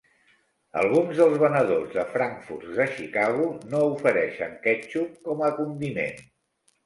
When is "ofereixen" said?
3.91-4.55